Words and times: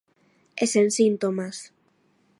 E 0.63 0.65
sen 0.73 0.87
síntomas. 0.97 1.57